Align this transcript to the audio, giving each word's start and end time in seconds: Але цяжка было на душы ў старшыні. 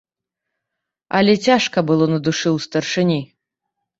Але 1.19 1.33
цяжка 1.49 1.83
было 1.91 2.05
на 2.13 2.19
душы 2.27 2.49
ў 2.55 2.65
старшыні. 2.67 3.21